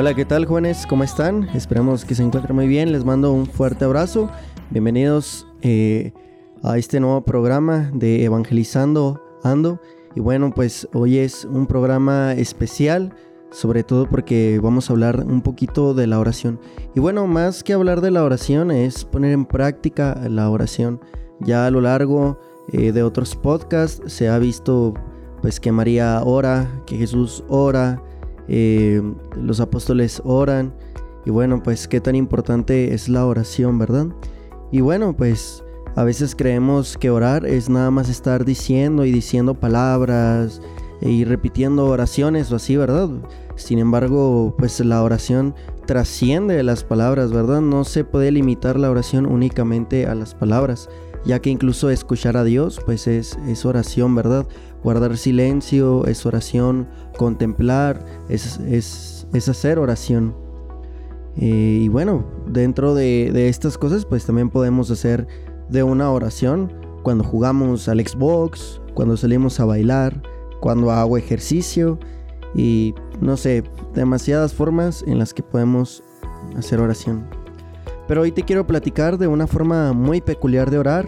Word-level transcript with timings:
Hola, 0.00 0.14
¿qué 0.14 0.24
tal 0.24 0.46
jóvenes? 0.46 0.86
¿Cómo 0.86 1.02
están? 1.02 1.48
Esperamos 1.56 2.04
que 2.04 2.14
se 2.14 2.22
encuentren 2.22 2.54
muy 2.54 2.68
bien. 2.68 2.92
Les 2.92 3.04
mando 3.04 3.32
un 3.32 3.46
fuerte 3.46 3.84
abrazo. 3.84 4.30
Bienvenidos 4.70 5.44
eh, 5.60 6.12
a 6.62 6.78
este 6.78 7.00
nuevo 7.00 7.22
programa 7.22 7.90
de 7.92 8.22
Evangelizando 8.22 9.20
Ando. 9.42 9.80
Y 10.14 10.20
bueno, 10.20 10.54
pues 10.54 10.88
hoy 10.92 11.18
es 11.18 11.44
un 11.44 11.66
programa 11.66 12.32
especial, 12.34 13.12
sobre 13.50 13.82
todo 13.82 14.08
porque 14.08 14.60
vamos 14.62 14.88
a 14.88 14.92
hablar 14.92 15.24
un 15.26 15.42
poquito 15.42 15.94
de 15.94 16.06
la 16.06 16.20
oración. 16.20 16.60
Y 16.94 17.00
bueno, 17.00 17.26
más 17.26 17.64
que 17.64 17.72
hablar 17.72 18.00
de 18.00 18.12
la 18.12 18.22
oración 18.22 18.70
es 18.70 19.04
poner 19.04 19.32
en 19.32 19.46
práctica 19.46 20.14
la 20.30 20.48
oración. 20.48 21.00
Ya 21.40 21.66
a 21.66 21.72
lo 21.72 21.80
largo 21.80 22.38
eh, 22.70 22.92
de 22.92 23.02
otros 23.02 23.34
podcasts 23.34 24.00
se 24.06 24.28
ha 24.28 24.38
visto 24.38 24.94
pues 25.42 25.58
que 25.58 25.72
María 25.72 26.22
ora, 26.22 26.82
que 26.86 26.96
Jesús 26.96 27.42
ora, 27.48 28.00
eh, 28.48 29.02
los 29.36 29.60
apóstoles 29.60 30.22
oran. 30.24 30.72
Y 31.24 31.30
bueno, 31.30 31.62
pues 31.62 31.88
qué 31.88 32.00
tan 32.00 32.14
importante 32.14 32.94
es 32.94 33.08
la 33.08 33.26
oración, 33.26 33.78
¿verdad? 33.78 34.06
Y 34.72 34.80
bueno, 34.80 35.14
pues 35.16 35.62
a 35.96 36.04
veces 36.04 36.34
creemos 36.36 36.96
que 36.96 37.10
orar 37.10 37.44
es 37.46 37.68
nada 37.68 37.90
más 37.90 38.08
estar 38.08 38.44
diciendo 38.44 39.04
y 39.04 39.12
diciendo 39.12 39.54
palabras 39.54 40.60
y 41.00 41.24
repitiendo 41.24 41.86
oraciones 41.86 42.50
o 42.52 42.56
así, 42.56 42.76
¿verdad? 42.76 43.08
Sin 43.56 43.78
embargo, 43.78 44.54
pues 44.58 44.78
la 44.80 45.02
oración 45.02 45.54
trasciende 45.86 46.62
las 46.62 46.84
palabras, 46.84 47.32
¿verdad? 47.32 47.60
No 47.60 47.84
se 47.84 48.04
puede 48.04 48.30
limitar 48.30 48.78
la 48.78 48.90
oración 48.90 49.26
únicamente 49.26 50.06
a 50.06 50.14
las 50.14 50.34
palabras, 50.34 50.88
ya 51.28 51.40
que 51.40 51.50
incluso 51.50 51.90
escuchar 51.90 52.38
a 52.38 52.42
Dios, 52.42 52.80
pues 52.86 53.06
es, 53.06 53.38
es 53.46 53.66
oración, 53.66 54.14
¿verdad? 54.14 54.48
Guardar 54.82 55.18
silencio 55.18 56.06
es 56.06 56.24
oración, 56.24 56.88
contemplar 57.18 58.02
es, 58.30 58.58
es, 58.60 59.28
es 59.34 59.48
hacer 59.50 59.78
oración. 59.78 60.34
Eh, 61.36 61.80
y 61.82 61.88
bueno, 61.88 62.24
dentro 62.46 62.94
de, 62.94 63.30
de 63.30 63.50
estas 63.50 63.76
cosas, 63.76 64.06
pues 64.06 64.24
también 64.24 64.48
podemos 64.48 64.90
hacer 64.90 65.28
de 65.68 65.82
una 65.82 66.10
oración 66.10 66.72
cuando 67.02 67.24
jugamos 67.24 67.90
al 67.90 68.00
Xbox, 68.00 68.80
cuando 68.94 69.18
salimos 69.18 69.60
a 69.60 69.66
bailar, 69.66 70.22
cuando 70.60 70.90
hago 70.90 71.18
ejercicio 71.18 71.98
y 72.54 72.94
no 73.20 73.36
sé, 73.36 73.64
demasiadas 73.92 74.54
formas 74.54 75.04
en 75.06 75.18
las 75.18 75.34
que 75.34 75.42
podemos 75.42 76.02
hacer 76.56 76.80
oración. 76.80 77.26
Pero 78.08 78.22
hoy 78.22 78.32
te 78.32 78.42
quiero 78.42 78.66
platicar 78.66 79.18
de 79.18 79.26
una 79.26 79.46
forma 79.46 79.92
muy 79.92 80.22
peculiar 80.22 80.70
de 80.70 80.78
orar, 80.78 81.06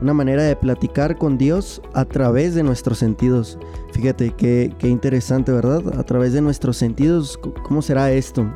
una 0.00 0.14
manera 0.14 0.42
de 0.42 0.56
platicar 0.56 1.16
con 1.16 1.38
Dios 1.38 1.82
a 1.94 2.04
través 2.04 2.54
de 2.54 2.62
nuestros 2.62 2.98
sentidos. 2.98 3.58
Fíjate 3.92 4.30
qué, 4.30 4.74
qué 4.78 4.88
interesante, 4.88 5.52
¿verdad? 5.52 5.98
A 5.98 6.02
través 6.02 6.32
de 6.32 6.40
nuestros 6.40 6.76
sentidos, 6.76 7.38
¿cómo 7.62 7.82
será 7.82 8.10
esto? 8.12 8.46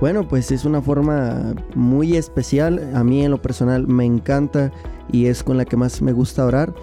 Bueno, 0.00 0.28
pues 0.28 0.50
es 0.50 0.64
una 0.64 0.82
forma 0.82 1.54
muy 1.74 2.16
especial. 2.16 2.90
A 2.94 3.02
mí 3.02 3.24
en 3.24 3.30
lo 3.30 3.40
personal 3.40 3.86
me 3.86 4.04
encanta 4.04 4.70
y 5.10 5.26
es 5.26 5.42
con 5.42 5.56
la 5.56 5.64
que 5.64 5.76
más 5.76 6.02
me 6.02 6.12
gusta 6.12 6.44
orar. 6.44 6.74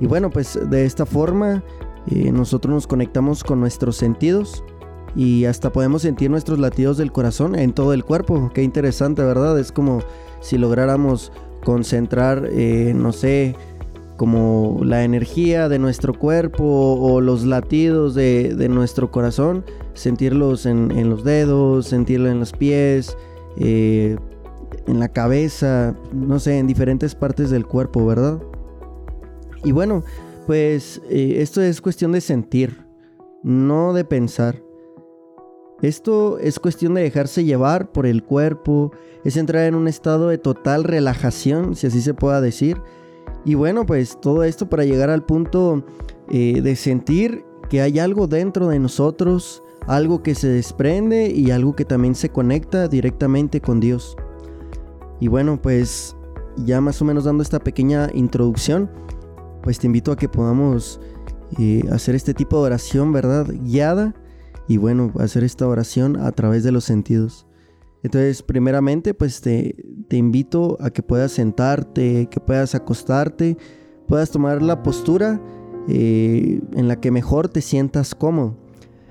Y 0.00 0.06
bueno, 0.06 0.30
pues 0.30 0.58
de 0.70 0.84
esta 0.84 1.04
forma 1.04 1.62
eh, 2.06 2.32
nosotros 2.32 2.72
nos 2.72 2.86
conectamos 2.86 3.44
con 3.44 3.60
nuestros 3.60 3.96
sentidos 3.96 4.64
y 5.14 5.46
hasta 5.46 5.72
podemos 5.72 6.02
sentir 6.02 6.30
nuestros 6.30 6.58
latidos 6.58 6.98
del 6.98 7.12
corazón 7.12 7.56
en 7.58 7.72
todo 7.72 7.92
el 7.92 8.04
cuerpo. 8.04 8.50
Qué 8.54 8.62
interesante, 8.62 9.22
¿verdad? 9.22 9.58
Es 9.58 9.72
como 9.72 10.00
si 10.40 10.58
lográramos 10.58 11.32
concentrar, 11.66 12.48
eh, 12.52 12.92
no 12.94 13.10
sé, 13.10 13.56
como 14.16 14.82
la 14.84 15.02
energía 15.02 15.68
de 15.68 15.80
nuestro 15.80 16.16
cuerpo 16.16 16.62
o 16.62 17.20
los 17.20 17.44
latidos 17.44 18.14
de, 18.14 18.68
nuestro 18.70 19.10
corazón, 19.10 19.64
sentirlos 19.92 20.64
en, 20.64 21.10
los 21.10 21.24
dedos, 21.24 21.88
sentirlo 21.88 22.28
en 22.30 22.38
los 22.38 22.52
pies, 22.52 23.16
eh, 23.58 24.16
en 24.86 25.00
la 25.00 25.08
cabeza, 25.08 25.96
no 26.12 26.38
sé, 26.38 26.58
en 26.58 26.68
diferentes 26.68 27.16
partes 27.16 27.50
del 27.50 27.66
cuerpo, 27.66 28.06
¿verdad? 28.06 28.40
Y 29.64 29.72
bueno, 29.72 30.04
pues 30.46 31.02
eh, 31.10 31.38
esto 31.38 31.62
es 31.62 31.80
cuestión 31.80 32.12
de 32.12 32.20
sentir, 32.20 32.86
no 33.42 33.92
de 33.92 34.04
pensar. 34.04 34.62
Esto 35.82 36.38
es 36.38 36.58
cuestión 36.58 36.94
de 36.94 37.02
dejarse 37.02 37.44
llevar 37.44 37.92
por 37.92 38.06
el 38.06 38.22
cuerpo, 38.22 38.92
es 39.24 39.36
entrar 39.36 39.64
en 39.64 39.74
un 39.74 39.88
estado 39.88 40.28
de 40.28 40.38
total 40.38 40.84
relajación, 40.84 41.74
si 41.74 41.86
así 41.86 42.00
se 42.00 42.14
pueda 42.14 42.40
decir, 42.40 42.80
y 43.44 43.54
bueno, 43.54 43.86
pues 43.86 44.20
todo 44.20 44.42
esto 44.42 44.68
para 44.68 44.84
llegar 44.84 45.10
al 45.10 45.24
punto 45.24 45.84
eh, 46.30 46.60
de 46.62 46.76
sentir 46.76 47.44
que 47.68 47.80
hay 47.80 47.98
algo 47.98 48.26
dentro 48.26 48.68
de 48.68 48.78
nosotros, 48.78 49.62
algo 49.86 50.22
que 50.22 50.34
se 50.34 50.48
desprende 50.48 51.30
y 51.30 51.50
algo 51.50 51.76
que 51.76 51.84
también 51.84 52.14
se 52.14 52.30
conecta 52.30 52.88
directamente 52.88 53.60
con 53.60 53.78
Dios. 53.78 54.16
Y 55.20 55.28
bueno, 55.28 55.60
pues 55.62 56.16
ya 56.56 56.80
más 56.80 57.00
o 57.00 57.04
menos 57.04 57.24
dando 57.24 57.42
esta 57.42 57.60
pequeña 57.60 58.10
introducción, 58.14 58.90
pues 59.62 59.78
te 59.78 59.86
invito 59.86 60.10
a 60.10 60.16
que 60.16 60.28
podamos 60.28 61.00
eh, 61.58 61.82
hacer 61.92 62.14
este 62.14 62.34
tipo 62.34 62.58
de 62.58 62.66
oración, 62.66 63.12
¿verdad? 63.12 63.46
Guiada. 63.62 64.14
Y 64.68 64.78
bueno, 64.78 65.12
hacer 65.18 65.44
esta 65.44 65.66
oración 65.66 66.16
a 66.16 66.32
través 66.32 66.64
de 66.64 66.72
los 66.72 66.84
sentidos. 66.84 67.46
Entonces, 68.02 68.42
primeramente, 68.42 69.14
pues 69.14 69.40
te, 69.40 69.74
invito 70.10 70.76
a 70.80 70.90
que 70.90 71.02
puedas 71.02 71.32
sentarte, 71.32 72.28
que 72.30 72.40
puedas 72.40 72.74
acostarte, 72.74 73.56
puedas 74.06 74.30
tomar 74.30 74.62
la 74.62 74.82
postura 74.82 75.40
eh, 75.88 76.60
en 76.74 76.88
la 76.88 77.00
que 77.00 77.10
mejor 77.10 77.48
te 77.48 77.60
sientas 77.62 78.14
cómodo. 78.14 78.56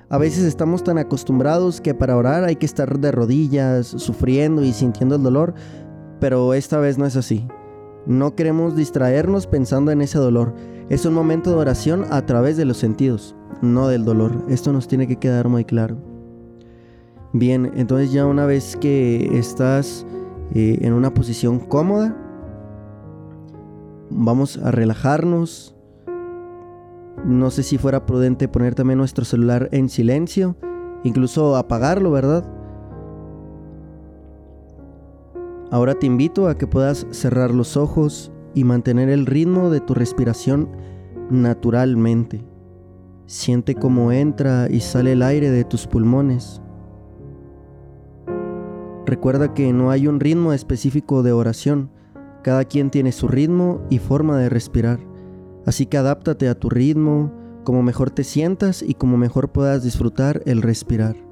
A 0.08 0.18
veces 0.18 0.44
estamos 0.44 0.84
tan 0.84 0.98
acostumbrados 0.98 1.80
que 1.80 1.92
para 1.92 2.16
orar 2.16 2.44
hay 2.44 2.56
que 2.56 2.66
estar 2.66 3.00
de 3.00 3.10
rodillas, 3.10 3.86
sufriendo 3.86 4.62
y 4.62 4.72
sintiendo 4.72 5.16
el 5.16 5.22
dolor, 5.22 5.54
pero 6.20 6.54
esta 6.54 6.78
vez 6.78 6.96
no 6.96 7.06
es 7.06 7.16
así. 7.16 7.46
No 8.06 8.36
queremos 8.36 8.76
distraernos 8.76 9.48
pensando 9.48 9.90
en 9.90 10.00
ese 10.00 10.18
dolor. 10.18 10.54
Es 10.88 11.04
un 11.04 11.12
momento 11.12 11.50
de 11.50 11.56
oración 11.56 12.04
a 12.10 12.24
través 12.24 12.56
de 12.56 12.64
los 12.64 12.76
sentidos, 12.76 13.34
no 13.62 13.88
del 13.88 14.04
dolor. 14.04 14.44
Esto 14.48 14.72
nos 14.72 14.88
tiene 14.88 15.06
que 15.06 15.16
quedar 15.16 15.48
muy 15.48 15.64
claro. 15.64 15.96
Bien, 17.32 17.72
entonces 17.74 18.12
ya 18.12 18.26
una 18.26 18.46
vez 18.46 18.76
que 18.76 19.38
estás 19.38 20.06
eh, 20.54 20.78
en 20.80 20.92
una 20.92 21.12
posición 21.12 21.58
cómoda, 21.58 22.16
vamos 24.10 24.58
a 24.58 24.70
relajarnos. 24.70 25.74
No 27.24 27.50
sé 27.50 27.62
si 27.62 27.78
fuera 27.78 28.06
prudente 28.06 28.48
poner 28.48 28.74
también 28.74 28.98
nuestro 28.98 29.24
celular 29.24 29.68
en 29.72 29.88
silencio, 29.88 30.56
incluso 31.02 31.56
apagarlo, 31.56 32.10
¿verdad? 32.10 32.48
Ahora 35.70 35.94
te 35.94 36.06
invito 36.06 36.48
a 36.48 36.56
que 36.56 36.66
puedas 36.66 37.06
cerrar 37.10 37.52
los 37.52 37.76
ojos 37.76 38.30
y 38.54 38.64
mantener 38.64 39.08
el 39.08 39.26
ritmo 39.26 39.68
de 39.68 39.80
tu 39.80 39.94
respiración 39.94 40.68
naturalmente. 41.28 42.44
Siente 43.26 43.74
cómo 43.74 44.12
entra 44.12 44.68
y 44.70 44.80
sale 44.80 45.12
el 45.12 45.22
aire 45.22 45.50
de 45.50 45.64
tus 45.64 45.86
pulmones. 45.86 46.62
Recuerda 49.04 49.52
que 49.52 49.72
no 49.72 49.90
hay 49.90 50.06
un 50.06 50.20
ritmo 50.20 50.52
específico 50.52 51.24
de 51.24 51.32
oración, 51.32 51.90
cada 52.44 52.64
quien 52.64 52.90
tiene 52.90 53.10
su 53.10 53.26
ritmo 53.26 53.82
y 53.90 53.98
forma 53.98 54.38
de 54.38 54.48
respirar, 54.48 55.00
así 55.64 55.86
que 55.86 55.96
adáptate 55.96 56.48
a 56.48 56.54
tu 56.54 56.70
ritmo, 56.70 57.32
como 57.64 57.82
mejor 57.82 58.10
te 58.10 58.22
sientas 58.22 58.82
y 58.82 58.94
como 58.94 59.16
mejor 59.16 59.50
puedas 59.50 59.82
disfrutar 59.82 60.42
el 60.46 60.62
respirar. 60.62 61.25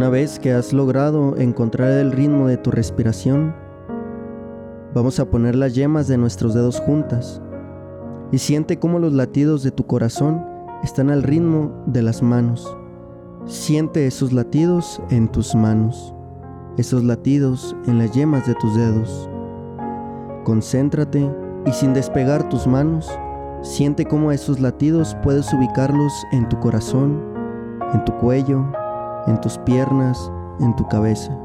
Una 0.00 0.08
vez 0.08 0.38
que 0.38 0.54
has 0.54 0.72
logrado 0.72 1.36
encontrar 1.36 1.90
el 1.90 2.10
ritmo 2.10 2.48
de 2.48 2.56
tu 2.56 2.70
respiración, 2.70 3.54
vamos 4.94 5.20
a 5.20 5.26
poner 5.26 5.54
las 5.54 5.74
yemas 5.74 6.08
de 6.08 6.16
nuestros 6.16 6.54
dedos 6.54 6.80
juntas 6.80 7.42
y 8.32 8.38
siente 8.38 8.78
cómo 8.78 8.98
los 8.98 9.12
latidos 9.12 9.62
de 9.62 9.72
tu 9.72 9.86
corazón 9.86 10.42
están 10.82 11.10
al 11.10 11.22
ritmo 11.22 11.84
de 11.84 12.00
las 12.00 12.22
manos. 12.22 12.74
Siente 13.44 14.06
esos 14.06 14.32
latidos 14.32 15.02
en 15.10 15.28
tus 15.28 15.54
manos, 15.54 16.14
esos 16.78 17.04
latidos 17.04 17.76
en 17.86 17.98
las 17.98 18.10
yemas 18.14 18.46
de 18.46 18.54
tus 18.54 18.74
dedos. 18.74 19.28
Concéntrate 20.44 21.30
y 21.66 21.72
sin 21.72 21.92
despegar 21.92 22.48
tus 22.48 22.66
manos, 22.66 23.06
siente 23.60 24.06
cómo 24.06 24.32
esos 24.32 24.60
latidos 24.60 25.14
puedes 25.22 25.52
ubicarlos 25.52 26.14
en 26.32 26.48
tu 26.48 26.58
corazón, 26.58 27.22
en 27.92 28.02
tu 28.06 28.16
cuello, 28.16 28.64
en 29.26 29.40
tus 29.40 29.58
piernas, 29.58 30.30
en 30.60 30.74
tu 30.76 30.86
cabeza. 30.88 31.36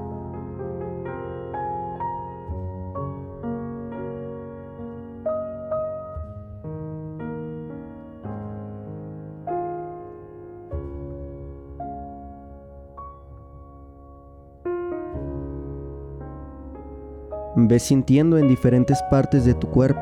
Ves 17.57 17.83
sintiendo 17.83 18.37
en 18.37 18.49
diferentes 18.49 19.01
partes 19.09 19.45
de 19.45 19.53
tu 19.53 19.67
cuerpo. 19.67 20.01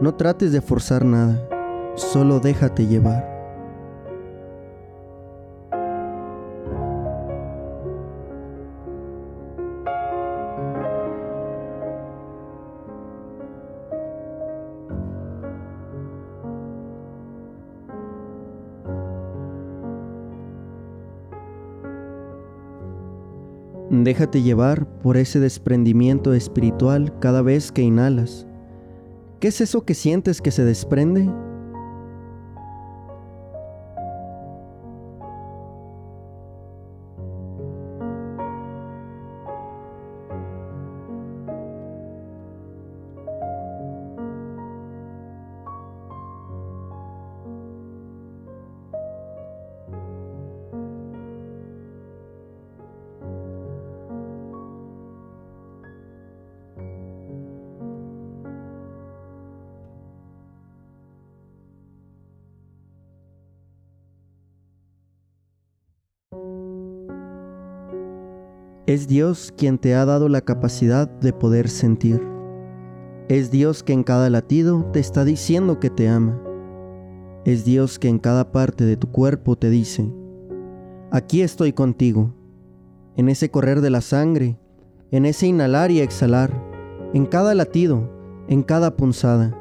No 0.00 0.14
trates 0.14 0.52
de 0.52 0.60
forzar 0.60 1.04
nada, 1.04 1.36
solo 1.96 2.38
déjate 2.38 2.86
llevar. 2.86 3.33
Déjate 24.02 24.42
llevar 24.42 24.86
por 25.00 25.16
ese 25.16 25.38
desprendimiento 25.38 26.34
espiritual 26.34 27.16
cada 27.20 27.42
vez 27.42 27.70
que 27.70 27.82
inhalas. 27.82 28.46
¿Qué 29.38 29.48
es 29.48 29.60
eso 29.60 29.84
que 29.84 29.94
sientes 29.94 30.42
que 30.42 30.50
se 30.50 30.64
desprende? 30.64 31.30
Es 68.94 69.08
Dios 69.08 69.52
quien 69.56 69.78
te 69.78 69.96
ha 69.96 70.04
dado 70.04 70.28
la 70.28 70.40
capacidad 70.40 71.10
de 71.10 71.32
poder 71.32 71.68
sentir. 71.68 72.22
Es 73.26 73.50
Dios 73.50 73.82
que 73.82 73.92
en 73.92 74.04
cada 74.04 74.30
latido 74.30 74.88
te 74.92 75.00
está 75.00 75.24
diciendo 75.24 75.80
que 75.80 75.90
te 75.90 76.08
ama. 76.08 76.40
Es 77.44 77.64
Dios 77.64 77.98
que 77.98 78.06
en 78.06 78.20
cada 78.20 78.52
parte 78.52 78.84
de 78.84 78.96
tu 78.96 79.10
cuerpo 79.10 79.56
te 79.56 79.68
dice, 79.68 80.08
aquí 81.10 81.42
estoy 81.42 81.72
contigo, 81.72 82.36
en 83.16 83.28
ese 83.28 83.50
correr 83.50 83.80
de 83.80 83.90
la 83.90 84.00
sangre, 84.00 84.60
en 85.10 85.26
ese 85.26 85.48
inhalar 85.48 85.90
y 85.90 85.98
exhalar, 85.98 86.52
en 87.14 87.26
cada 87.26 87.52
latido, 87.56 88.08
en 88.46 88.62
cada 88.62 88.94
punzada. 88.94 89.60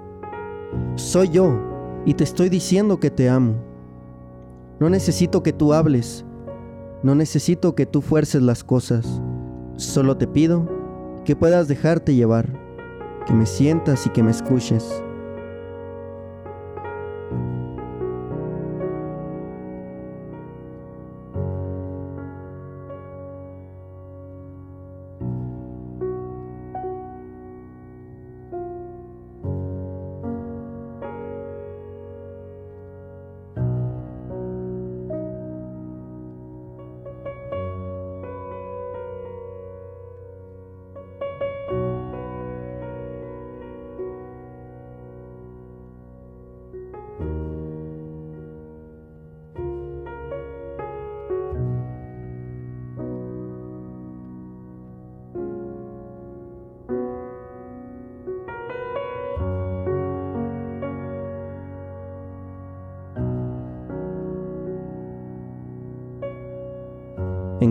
Soy 0.94 1.30
yo 1.30 1.60
y 2.06 2.14
te 2.14 2.24
estoy 2.24 2.50
diciendo 2.50 3.00
que 3.00 3.10
te 3.10 3.30
amo. 3.30 3.56
No 4.80 4.92
necesito 4.92 5.42
que 5.42 5.54
tú 5.54 5.74
hables, 5.74 6.24
no 7.04 7.16
necesito 7.16 7.76
que 7.76 7.86
tú 7.86 8.02
fuerces 8.02 8.42
las 8.42 8.64
cosas, 8.64 9.22
solo 9.76 10.18
te 10.18 10.26
pido 10.26 10.68
que 11.26 11.36
puedas 11.36 11.68
dejarte 11.68 12.16
llevar, 12.16 12.50
que 13.26 13.34
me 13.34 13.46
sientas 13.46 14.06
y 14.08 14.10
que 14.10 14.24
me 14.24 14.32
escuches. 14.32 15.04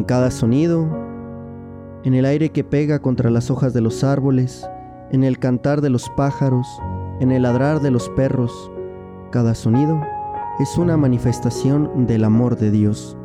En 0.02 0.06
cada 0.06 0.32
sonido, 0.32 0.88
en 2.02 2.14
el 2.14 2.24
aire 2.24 2.50
que 2.50 2.64
pega 2.64 2.98
contra 2.98 3.30
las 3.30 3.52
hojas 3.52 3.72
de 3.72 3.80
los 3.80 4.02
árboles, 4.02 4.68
en 5.12 5.22
el 5.22 5.38
cantar 5.38 5.80
de 5.80 5.90
los 5.90 6.10
pájaros, 6.16 6.66
en 7.20 7.30
el 7.30 7.42
ladrar 7.42 7.80
de 7.80 7.92
los 7.92 8.08
perros. 8.08 8.72
Cada 9.30 9.54
sonido 9.54 10.00
es 10.58 10.76
una 10.76 10.96
manifestación 10.96 12.08
del 12.08 12.24
amor 12.24 12.56
de 12.56 12.72
Dios. 12.72 13.16